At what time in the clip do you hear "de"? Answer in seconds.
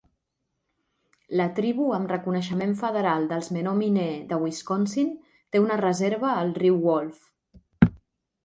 4.33-4.41